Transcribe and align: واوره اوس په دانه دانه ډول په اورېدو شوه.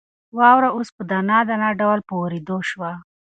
واوره 0.37 0.69
اوس 0.75 0.89
په 0.95 1.03
دانه 1.09 1.37
دانه 1.49 1.69
ډول 1.81 1.99
په 2.07 2.13
اورېدو 2.21 2.57
شوه. 2.69 2.91